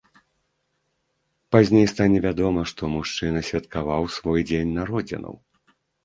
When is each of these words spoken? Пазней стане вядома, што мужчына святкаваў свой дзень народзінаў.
Пазней 1.55 1.83
стане 1.93 2.17
вядома, 2.27 2.63
што 2.71 2.89
мужчына 2.93 3.43
святкаваў 3.49 4.03
свой 4.15 4.39
дзень 4.53 4.71
народзінаў. 4.79 5.37